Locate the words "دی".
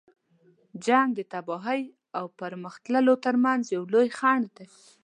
4.57-4.67